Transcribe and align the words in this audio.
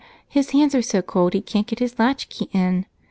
His 0.27 0.49
hands 0.49 0.73
are 0.73 0.81
so 0.81 1.03
cold 1.03 1.33
he 1.33 1.41
can't 1.41 1.67
get 1.67 1.77
his 1.77 1.99
latchkey 1.99 2.49
in. 2.53 2.87